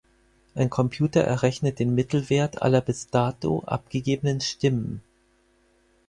[0.55, 5.03] Ein Computer errechnet den Mittelwert aller bis dato abgegebenen Stimmen.